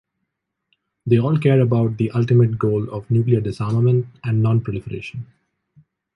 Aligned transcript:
They 1.05 1.19
all 1.19 1.37
care 1.37 1.59
about 1.61 1.97
the 1.97 2.09
ultimate 2.09 2.57
goal 2.57 2.89
of 2.89 3.11
nuclear 3.11 3.39
disarmament 3.39 4.07
and 4.23 4.41
non-proliferation. 4.41 5.27